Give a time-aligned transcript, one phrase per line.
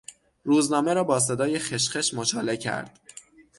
[0.43, 2.99] روزنامه را با صدای خشخش مچاله کرد.